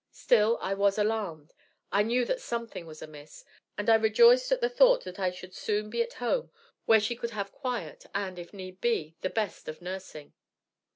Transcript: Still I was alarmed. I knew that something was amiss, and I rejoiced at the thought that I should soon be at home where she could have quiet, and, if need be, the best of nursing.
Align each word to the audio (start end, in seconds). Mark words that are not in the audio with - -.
Still 0.11 0.57
I 0.61 0.73
was 0.73 0.97
alarmed. 0.97 1.53
I 1.91 2.01
knew 2.01 2.25
that 2.25 2.41
something 2.41 2.87
was 2.87 3.03
amiss, 3.03 3.45
and 3.77 3.87
I 3.87 3.93
rejoiced 3.93 4.51
at 4.51 4.59
the 4.59 4.67
thought 4.67 5.03
that 5.03 5.19
I 5.19 5.29
should 5.29 5.53
soon 5.53 5.91
be 5.91 6.01
at 6.01 6.13
home 6.13 6.49
where 6.87 6.99
she 6.99 7.15
could 7.15 7.29
have 7.37 7.51
quiet, 7.51 8.07
and, 8.15 8.39
if 8.39 8.51
need 8.51 8.81
be, 8.81 9.15
the 9.21 9.29
best 9.29 9.67
of 9.67 9.79
nursing. 9.79 10.33